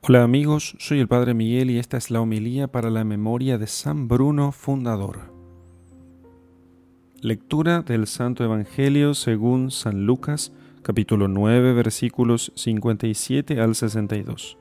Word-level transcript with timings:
Hola 0.00 0.22
amigos, 0.22 0.74
soy 0.78 1.00
el 1.00 1.08
Padre 1.08 1.34
Miguel 1.34 1.70
y 1.70 1.78
esta 1.78 1.96
es 1.96 2.10
la 2.10 2.20
homilía 2.20 2.68
para 2.68 2.88
la 2.88 3.04
memoria 3.04 3.58
de 3.58 3.66
San 3.66 4.08
Bruno 4.08 4.52
Fundador. 4.52 5.34
Lectura 7.20 7.82
del 7.82 8.06
Santo 8.06 8.42
Evangelio 8.44 9.12
según 9.12 9.70
San 9.70 10.06
Lucas, 10.06 10.52
capítulo 10.82 11.28
9, 11.28 11.74
versículos 11.74 12.52
57 12.54 13.60
al 13.60 13.74
62. 13.74 14.56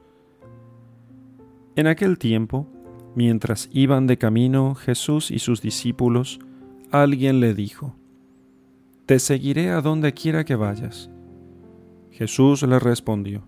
En 1.78 1.88
aquel 1.88 2.17
tiempo, 2.17 2.67
mientras 3.15 3.69
iban 3.72 4.08
de 4.08 4.17
camino 4.17 4.76
Jesús 4.76 5.31
y 5.31 5.40
sus 5.40 5.62
discípulos, 5.62 6.40
alguien 6.92 7.40
le 7.40 7.54
dijo, 7.54 7.96
Te 9.06 9.19
seguiré 9.19 9.69
a 9.69 9.81
donde 9.81 10.13
quiera 10.13 10.44
que 10.44 10.56
vayas. 10.56 11.10
Jesús 12.12 12.63
le 12.63 12.79
respondió, 12.79 13.47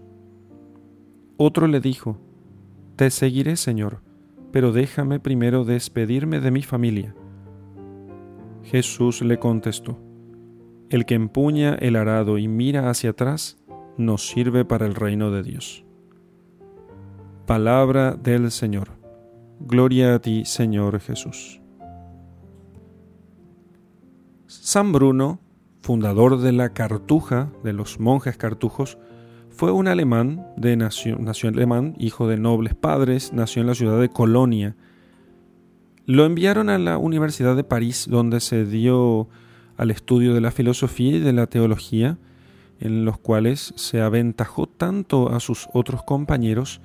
Otro 1.43 1.65
le 1.65 1.79
dijo, 1.79 2.19
Te 2.97 3.09
seguiré, 3.09 3.55
Señor, 3.55 4.03
pero 4.51 4.71
déjame 4.71 5.19
primero 5.19 5.65
despedirme 5.65 6.39
de 6.39 6.51
mi 6.51 6.61
familia. 6.61 7.15
Jesús 8.61 9.23
le 9.23 9.39
contestó, 9.39 9.97
El 10.91 11.07
que 11.07 11.15
empuña 11.15 11.73
el 11.73 11.95
arado 11.95 12.37
y 12.37 12.47
mira 12.47 12.91
hacia 12.91 13.09
atrás, 13.09 13.57
no 13.97 14.19
sirve 14.19 14.65
para 14.65 14.85
el 14.85 14.93
reino 14.93 15.31
de 15.31 15.41
Dios. 15.41 15.83
Palabra 17.47 18.13
del 18.13 18.51
Señor. 18.51 18.89
Gloria 19.61 20.13
a 20.13 20.19
ti, 20.19 20.45
Señor 20.45 20.99
Jesús. 20.99 21.59
San 24.45 24.91
Bruno, 24.91 25.39
fundador 25.81 26.37
de 26.37 26.51
la 26.51 26.69
Cartuja, 26.73 27.51
de 27.63 27.73
los 27.73 27.99
monjes 27.99 28.37
cartujos, 28.37 28.99
fue 29.51 29.71
un 29.71 29.87
alemán 29.87 30.47
de 30.57 30.75
nación, 30.75 31.23
nació 31.25 31.49
alemán, 31.49 31.95
hijo 31.99 32.27
de 32.27 32.37
nobles 32.37 32.73
padres, 32.73 33.33
nació 33.33 33.61
en 33.61 33.67
la 33.67 33.75
ciudad 33.75 33.99
de 33.99 34.09
Colonia. 34.09 34.75
Lo 36.05 36.25
enviaron 36.25 36.69
a 36.69 36.77
la 36.77 36.97
Universidad 36.97 37.55
de 37.55 37.63
París, 37.63 38.07
donde 38.09 38.39
se 38.39 38.65
dio 38.65 39.27
al 39.77 39.91
estudio 39.91 40.33
de 40.33 40.41
la 40.41 40.51
filosofía 40.51 41.17
y 41.17 41.19
de 41.19 41.33
la 41.33 41.47
teología, 41.47 42.17
en 42.79 43.05
los 43.05 43.19
cuales 43.19 43.73
se 43.75 44.01
aventajó 44.01 44.67
tanto 44.67 45.29
a 45.29 45.39
sus 45.39 45.69
otros 45.73 46.01
compañeros 46.03 46.81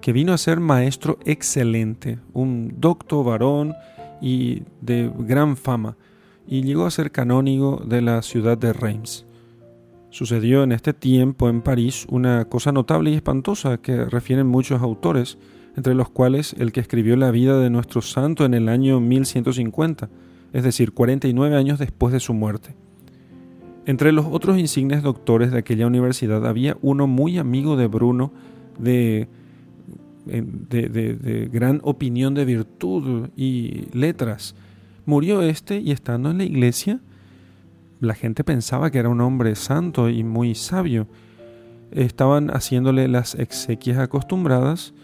que 0.00 0.12
vino 0.12 0.32
a 0.32 0.38
ser 0.38 0.60
maestro 0.60 1.18
excelente, 1.24 2.18
un 2.32 2.74
docto 2.78 3.24
varón 3.24 3.74
y 4.20 4.62
de 4.80 5.10
gran 5.18 5.56
fama, 5.56 5.96
y 6.46 6.62
llegó 6.62 6.86
a 6.86 6.90
ser 6.90 7.10
canónigo 7.10 7.82
de 7.84 8.02
la 8.02 8.22
ciudad 8.22 8.56
de 8.56 8.72
Reims. 8.72 9.26
Sucedió 10.10 10.64
en 10.64 10.72
este 10.72 10.92
tiempo 10.92 11.48
en 11.48 11.62
París 11.62 12.06
una 12.10 12.44
cosa 12.46 12.72
notable 12.72 13.10
y 13.10 13.14
espantosa 13.14 13.78
que 13.78 14.04
refieren 14.04 14.46
muchos 14.46 14.82
autores, 14.82 15.38
entre 15.76 15.94
los 15.94 16.10
cuales 16.10 16.54
el 16.58 16.72
que 16.72 16.80
escribió 16.80 17.16
la 17.16 17.30
vida 17.30 17.60
de 17.60 17.70
nuestro 17.70 18.02
santo 18.02 18.44
en 18.44 18.54
el 18.54 18.68
año 18.68 18.98
1150, 19.00 20.10
es 20.52 20.64
decir, 20.64 20.92
49 20.92 21.56
años 21.56 21.78
después 21.78 22.12
de 22.12 22.18
su 22.18 22.34
muerte. 22.34 22.74
Entre 23.86 24.10
los 24.10 24.26
otros 24.26 24.58
insignes 24.58 25.04
doctores 25.04 25.52
de 25.52 25.58
aquella 25.58 25.86
universidad 25.86 26.44
había 26.44 26.76
uno 26.82 27.06
muy 27.06 27.38
amigo 27.38 27.76
de 27.76 27.86
Bruno, 27.86 28.32
de, 28.78 29.28
de, 30.26 30.88
de 30.88 31.48
gran 31.52 31.80
opinión 31.84 32.34
de 32.34 32.44
virtud 32.44 33.28
y 33.36 33.86
letras. 33.92 34.56
Murió 35.06 35.40
este 35.42 35.80
y 35.80 35.92
estando 35.92 36.32
en 36.32 36.38
la 36.38 36.44
iglesia, 36.44 37.00
la 38.00 38.14
gente 38.14 38.44
pensaba 38.44 38.90
que 38.90 38.98
era 38.98 39.08
un 39.08 39.20
hombre 39.20 39.54
santo 39.54 40.08
y 40.08 40.24
muy 40.24 40.54
sabio. 40.54 41.06
Estaban 41.90 42.48
haciéndole 42.50 43.08
las 43.08 43.34
exequias 43.34 43.98
acostumbradas 43.98 44.94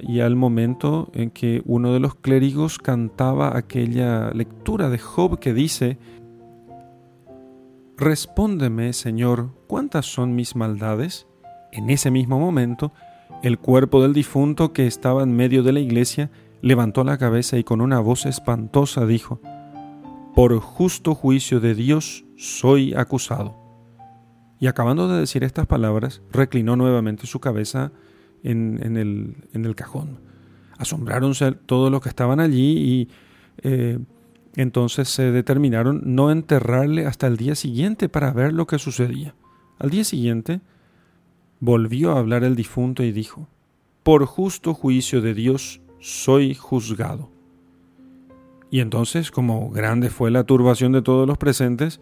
y 0.00 0.20
al 0.20 0.34
momento 0.34 1.10
en 1.14 1.30
que 1.30 1.62
uno 1.64 1.92
de 1.92 2.00
los 2.00 2.16
clérigos 2.16 2.78
cantaba 2.78 3.56
aquella 3.56 4.30
lectura 4.32 4.88
de 4.88 4.98
Job 4.98 5.38
que 5.38 5.54
dice, 5.54 5.98
Respóndeme, 7.96 8.92
Señor, 8.92 9.50
¿cuántas 9.68 10.06
son 10.06 10.34
mis 10.34 10.56
maldades? 10.56 11.28
En 11.70 11.88
ese 11.88 12.10
mismo 12.10 12.40
momento, 12.40 12.92
el 13.42 13.58
cuerpo 13.58 14.02
del 14.02 14.12
difunto 14.12 14.72
que 14.72 14.86
estaba 14.86 15.22
en 15.22 15.36
medio 15.36 15.62
de 15.62 15.72
la 15.72 15.80
iglesia 15.80 16.30
levantó 16.62 17.04
la 17.04 17.18
cabeza 17.18 17.58
y 17.58 17.64
con 17.64 17.80
una 17.80 18.00
voz 18.00 18.26
espantosa 18.26 19.06
dijo, 19.06 19.40
Por 20.34 20.58
justo 20.58 21.14
juicio 21.14 21.60
de 21.60 21.74
Dios 21.74 22.24
soy 22.42 22.92
acusado. 22.94 23.54
Y 24.58 24.66
acabando 24.66 25.06
de 25.06 25.20
decir 25.20 25.44
estas 25.44 25.66
palabras, 25.66 26.22
reclinó 26.32 26.74
nuevamente 26.74 27.28
su 27.28 27.38
cabeza 27.38 27.92
en, 28.42 28.96
el, 28.96 29.74
cajón. 29.76 30.18
Asombráronse 30.76 31.52
todos 31.52 31.92
los 31.92 32.02
que 32.02 32.08
estaban 32.08 32.40
allí 32.40 32.78
y 32.78 33.08
eh, 33.62 34.00
entonces 34.56 35.08
se 35.08 35.30
determinaron 35.30 36.02
no 36.04 36.32
enterrarle 36.32 37.06
hasta 37.06 37.28
el 37.28 37.36
día 37.36 37.54
siguiente 37.54 38.08
para 38.08 38.32
ver 38.32 38.52
lo 38.52 38.66
que 38.66 38.80
sucedía. 38.80 39.36
Al 39.78 39.90
día 39.90 40.02
siguiente 40.02 40.60
volvió 41.60 42.10
a 42.10 42.18
hablar 42.18 42.42
el 42.42 42.56
difunto 42.56 43.04
y 43.04 43.12
dijo, 43.12 43.46
Por 44.02 44.26
justo 44.26 44.74
juicio 44.74 45.20
de 45.20 45.34
Dios 45.34 45.80
soy 46.00 46.54
juzgado. 46.56 47.30
Y 48.68 48.80
entonces, 48.80 49.30
como 49.30 49.70
grande 49.70 50.10
fue 50.10 50.32
la 50.32 50.42
turbación 50.42 50.90
de 50.90 51.02
todos 51.02 51.28
los 51.28 51.38
presentes, 51.38 52.00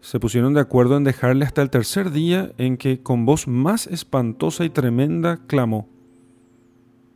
se 0.00 0.20
pusieron 0.20 0.54
de 0.54 0.60
acuerdo 0.60 0.96
en 0.96 1.04
dejarle 1.04 1.44
hasta 1.44 1.62
el 1.62 1.70
tercer 1.70 2.10
día 2.10 2.52
en 2.58 2.76
que 2.76 3.02
con 3.02 3.26
voz 3.26 3.48
más 3.48 3.86
espantosa 3.86 4.64
y 4.64 4.70
tremenda 4.70 5.38
clamó, 5.46 5.88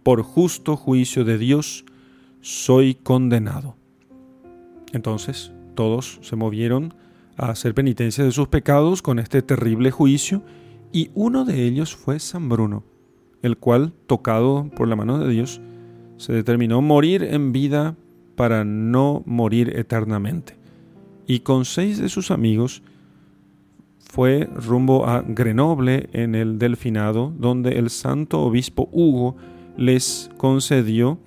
Por 0.02 0.22
justo 0.22 0.76
juicio 0.76 1.24
de 1.24 1.38
Dios 1.38 1.84
soy 2.40 2.94
condenado. 2.94 3.76
Entonces 4.92 5.52
todos 5.74 6.18
se 6.22 6.36
movieron 6.36 6.94
a 7.36 7.50
hacer 7.50 7.74
penitencia 7.74 8.24
de 8.24 8.32
sus 8.32 8.48
pecados 8.48 9.02
con 9.02 9.18
este 9.18 9.42
terrible 9.42 9.90
juicio, 9.90 10.42
y 10.92 11.10
uno 11.14 11.44
de 11.44 11.64
ellos 11.64 11.94
fue 11.94 12.18
San 12.18 12.48
Bruno, 12.48 12.82
el 13.42 13.56
cual, 13.56 13.92
tocado 14.06 14.68
por 14.74 14.88
la 14.88 14.96
mano 14.96 15.18
de 15.18 15.28
Dios, 15.32 15.60
se 16.16 16.32
determinó 16.32 16.82
morir 16.82 17.22
en 17.22 17.52
vida 17.52 17.96
para 18.34 18.64
no 18.64 19.22
morir 19.24 19.76
eternamente 19.76 20.59
y 21.30 21.40
con 21.40 21.64
seis 21.64 21.98
de 21.98 22.08
sus 22.08 22.32
amigos 22.32 22.82
fue 24.00 24.48
rumbo 24.52 25.06
a 25.06 25.22
Grenoble 25.22 26.10
en 26.12 26.34
el 26.34 26.58
Delfinado, 26.58 27.32
donde 27.38 27.78
el 27.78 27.90
santo 27.90 28.40
obispo 28.40 28.88
Hugo 28.90 29.36
les 29.76 30.28
concedió 30.36 31.20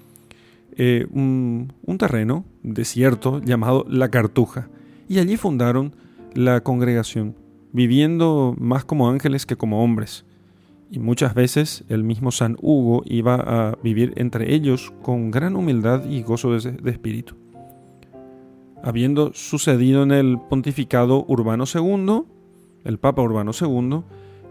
eh, 0.75 1.07
un, 1.09 1.71
un 1.85 1.97
terreno 1.97 2.43
desierto 2.63 3.39
llamado 3.39 3.85
La 3.87 4.09
Cartuja, 4.09 4.67
y 5.07 5.19
allí 5.19 5.37
fundaron 5.37 5.95
la 6.33 6.59
congregación, 6.63 7.37
viviendo 7.71 8.55
más 8.59 8.83
como 8.83 9.09
ángeles 9.09 9.45
que 9.45 9.55
como 9.55 9.85
hombres. 9.85 10.25
Y 10.91 10.99
muchas 10.99 11.33
veces 11.33 11.85
el 11.87 12.03
mismo 12.03 12.31
San 12.31 12.57
Hugo 12.61 13.03
iba 13.05 13.35
a 13.35 13.77
vivir 13.81 14.11
entre 14.17 14.53
ellos 14.53 14.91
con 15.01 15.31
gran 15.31 15.55
humildad 15.55 16.03
y 16.09 16.23
gozo 16.23 16.51
de 16.51 16.91
espíritu 16.91 17.42
habiendo 18.83 19.31
sucedido 19.33 20.03
en 20.03 20.11
el 20.11 20.37
pontificado 20.37 21.25
Urbano 21.27 21.63
II, 21.73 22.23
el 22.83 22.99
Papa 22.99 23.21
Urbano 23.21 23.51
II, 23.59 24.01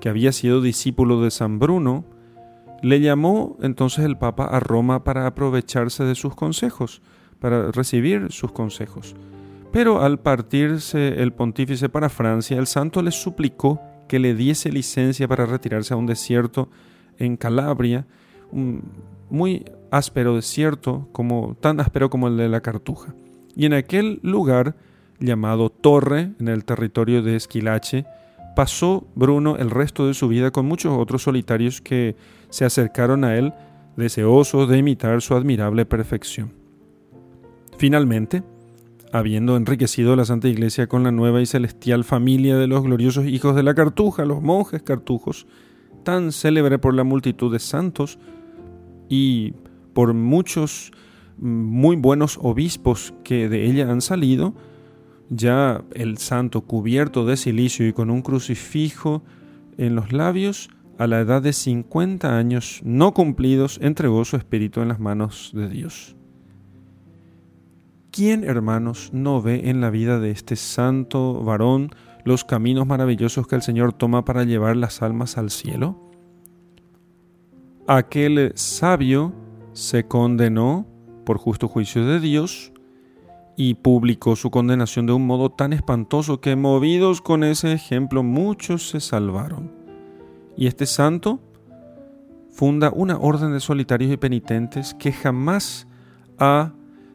que 0.01 0.09
había 0.09 0.33
sido 0.33 0.63
discípulo 0.63 1.21
de 1.21 1.31
San 1.31 1.59
Bruno, 1.59 2.05
le 2.83 3.01
llamó 3.01 3.57
entonces 3.61 4.05
el 4.05 4.17
Papa 4.17 4.47
a 4.47 4.59
Roma 4.59 5.05
para 5.05 5.27
aprovecharse 5.27 6.05
de 6.05 6.15
sus 6.15 6.35
consejos, 6.35 7.03
para 7.39 7.71
recibir 7.71 8.33
sus 8.33 8.53
consejos. 8.53 9.15
Pero 9.71 10.03
al 10.03 10.19
partirse 10.19 11.23
el 11.23 11.33
pontífice 11.33 11.89
para 11.89 12.09
Francia, 12.09 12.59
el 12.59 12.67
santo 12.67 13.03
le 13.03 13.11
suplicó 13.11 13.81
que 14.09 14.19
le 14.19 14.35
diese 14.35 14.73
licencia 14.73 15.29
para 15.29 15.47
retirarse 15.47 15.95
a 15.95 15.99
un 15.99 16.07
desierto 16.07 16.71
en 17.19 17.37
Calabria, 17.37 18.07
un 18.51 18.83
muy 19.31 19.65
áspero 19.91 20.35
desierto, 20.35 21.09
como, 21.13 21.57
tan 21.61 21.81
áspero 21.81 22.11
como 22.11 22.29
el 22.29 22.37
de 22.37 22.49
la 22.49 22.61
Cartuja. 22.61 23.15
Y 23.57 23.67
en 23.67 23.75
aquel 23.75 24.21
lugar 24.23 24.77
llamado 25.19 25.71
Torre, 25.71 26.33
en 26.41 26.49
el 26.49 26.65
territorio 26.65 27.23
de 27.23 27.37
Esquilache, 27.37 28.05
pasó 28.57 29.07
Bruno 29.15 29.57
el 29.57 29.71
resto 29.71 30.07
de 30.07 30.15
su 30.15 30.29
vida 30.29 30.51
con 30.51 30.67
muchos 30.67 30.97
otros 30.97 31.23
solitarios 31.23 31.81
que 31.81 32.17
se 32.51 32.65
acercaron 32.65 33.25
a 33.25 33.37
él 33.37 33.53
deseosos 33.97 34.69
de 34.69 34.79
imitar 34.79 35.23
su 35.23 35.35
admirable 35.35 35.85
perfección. 35.87 36.53
Finalmente, 37.79 38.43
habiendo 39.13 39.57
enriquecido 39.57 40.17
la 40.17 40.25
Santa 40.25 40.49
Iglesia 40.49 40.87
con 40.87 41.03
la 41.03 41.13
nueva 41.13 41.41
y 41.41 41.47
celestial 41.47 42.05
familia 42.05 42.57
de 42.57 42.67
los 42.67 42.83
gloriosos 42.83 43.27
hijos 43.27 43.55
de 43.55 43.63
la 43.63 43.75
cartuja, 43.75 44.25
los 44.25 44.43
monjes 44.43 44.83
cartujos, 44.83 45.47
tan 46.05 46.33
célebre 46.33 46.79
por 46.79 46.95
la 46.95 47.05
multitud 47.05 47.53
de 47.53 47.59
santos 47.59 48.19
y 49.09 49.53
por 49.93 50.15
muchos 50.15 50.93
muy 51.39 51.97
buenos 51.97 52.39
obispos 52.41 53.15
que 53.25 53.49
de 53.49 53.67
ella 53.67 53.91
han 53.91 54.01
salido, 54.01 54.55
ya 55.29 55.83
el 55.95 56.19
santo 56.19 56.63
cubierto 56.63 57.25
de 57.25 57.37
silicio 57.37 57.87
y 57.87 57.93
con 57.93 58.11
un 58.11 58.23
crucifijo 58.23 59.23
en 59.79 59.95
los 59.95 60.13
labios, 60.13 60.71
a 60.99 61.07
la 61.07 61.21
edad 61.21 61.43
de 61.43 61.53
50 61.53 62.37
años 62.37 62.81
no 62.85 63.13
cumplidos, 63.15 63.79
entregó 63.83 64.25
su 64.25 64.37
espíritu 64.37 64.83
en 64.83 64.89
las 64.89 65.01
manos 65.01 65.51
de 65.55 65.69
Dios. 65.69 66.17
¿Quién, 68.11 68.45
hermanos, 68.45 69.11
no 69.15 69.41
ve 69.41 69.71
en 69.71 69.81
la 69.81 69.89
vida 69.89 70.21
de 70.21 70.31
este 70.31 70.55
santo 70.55 71.43
varón 71.43 71.91
los 72.25 72.45
caminos 72.45 72.87
maravillosos 72.87 73.47
que 73.47 73.57
el 73.57 73.63
Señor 73.63 73.95
toma 73.95 74.25
para 74.25 74.45
llevar 74.45 74.77
las 74.77 75.01
almas 75.01 75.39
al 75.39 75.51
cielo? 75.51 75.99
Aquel 77.87 78.53
sabio 78.55 79.33
se 79.73 80.05
condenó 80.05 80.87
por 81.25 81.39
justo 81.39 81.69
juicio 81.69 82.05
de 82.07 82.21
Dios 82.21 82.73
y 83.57 83.75
publicó 83.75 84.37
su 84.37 84.51
condenación 84.51 85.07
de 85.07 85.13
un 85.13 85.27
modo 85.27 85.51
tan 85.51 85.73
espantoso 85.73 86.41
que 86.41 86.57
movidos 86.57 87.21
con 87.21 87.45
ese 87.45 87.73
ejemplo 87.73 88.23
muchos 88.23 88.89
se 88.89 89.01
salvaron. 89.01 89.71
Y 90.57 90.67
este 90.67 90.87
santo 90.87 91.41
funda 92.51 92.91
una 92.95 93.19
orden 93.19 93.53
de 93.53 93.61
solitarios 93.61 94.13
y 94.13 94.17
penitentes 94.17 94.95
que 94.95 95.13
jamás 95.13 95.87
ha 96.39 96.73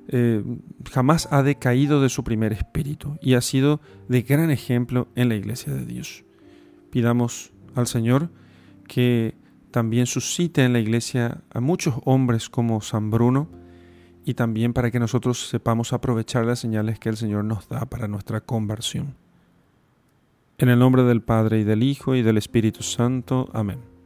eh, 0.10 0.42
jamás 0.90 1.28
ha 1.32 1.44
decaído 1.44 2.02
de 2.02 2.08
su 2.08 2.24
primer 2.24 2.54
espíritu 2.54 3.18
y 3.22 3.34
ha 3.34 3.42
sido 3.42 3.82
de 4.08 4.22
gran 4.22 4.52
ejemplo 4.52 5.10
en 5.16 5.28
la 5.28 5.36
iglesia 5.36 5.74
de 5.74 5.86
Dios. 5.86 6.24
Pidamos 6.92 7.52
al 7.76 7.88
Señor 7.88 8.30
que 8.88 9.36
también 9.72 10.06
suscite 10.06 10.64
en 10.64 10.72
la 10.72 10.80
iglesia 10.80 11.44
a 11.50 11.60
muchos 11.60 11.96
hombres 12.06 12.50
como 12.50 12.80
San 12.80 13.12
Bruno 13.12 13.50
y 14.28 14.34
también 14.34 14.74
para 14.74 14.92
que 14.92 15.00
nosotros 15.00 15.48
sepamos 15.48 15.94
aprovechar 15.94 16.44
las 16.44 16.60
señales 16.60 17.00
que 17.00 17.08
el 17.08 17.16
Señor 17.16 17.46
nos 17.46 17.70
da 17.70 17.86
para 17.86 18.10
nuestra 18.10 18.42
conversión. 18.42 19.16
En 20.58 20.68
el 20.68 20.80
nombre 20.80 21.04
del 21.04 21.22
Padre 21.22 21.60
y 21.60 21.64
del 21.64 21.82
Hijo 21.82 22.14
y 22.14 22.24
del 22.24 22.38
Espíritu 22.38 22.84
Santo. 22.84 23.50
Amén. 23.54 23.97